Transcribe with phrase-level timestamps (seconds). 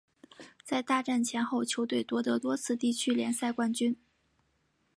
[0.63, 3.95] 在大战前后球队夺得多次地区联赛冠军。